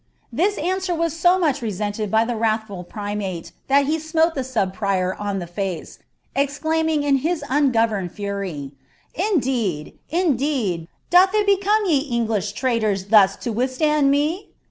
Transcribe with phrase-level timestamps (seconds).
[0.01, 0.03] ^'■
[0.33, 4.73] This answer was so much resented by the vraihful primate' thai he smote the sub
[4.73, 5.99] prior on the face,
[6.35, 8.71] exclaiming in ijiiL'OTemcd fary,"
[9.13, 14.49] Indeed, indeed, doih it become ye English traitors ■ u.i withstand me